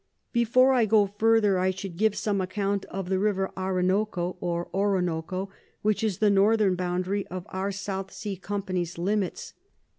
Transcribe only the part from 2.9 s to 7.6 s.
the River Aranoca or Oronoco, which is the Northern Boundary of